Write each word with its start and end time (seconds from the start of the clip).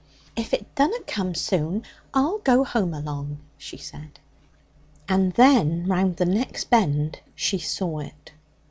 'If 0.35 0.51
it 0.51 0.73
dunna 0.73 0.97
come 1.05 1.35
soon 1.35 1.83
I'll 2.11 2.39
go 2.39 2.63
home 2.63 2.91
along,' 2.95 3.37
she 3.59 3.77
said. 3.77 4.19
And 5.07 5.31
then, 5.33 5.85
round 5.87 6.15
the 6.15 6.25
next 6.25 6.71
bend, 6.71 7.19
she 7.35 7.59
saw 7.59 7.99
it. 7.99 8.31